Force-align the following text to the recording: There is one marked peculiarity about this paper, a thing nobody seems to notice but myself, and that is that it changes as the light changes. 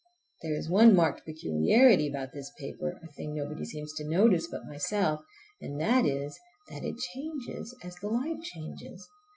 There 0.41 0.55
is 0.55 0.67
one 0.67 0.95
marked 0.95 1.27
peculiarity 1.27 2.07
about 2.09 2.33
this 2.33 2.51
paper, 2.57 2.99
a 3.03 3.07
thing 3.11 3.35
nobody 3.35 3.63
seems 3.65 3.93
to 3.97 4.03
notice 4.09 4.47
but 4.47 4.65
myself, 4.65 5.21
and 5.61 5.79
that 5.79 6.07
is 6.07 6.39
that 6.69 6.83
it 6.83 6.95
changes 7.13 7.77
as 7.83 7.97
the 7.97 8.07
light 8.07 8.41
changes. 8.41 9.07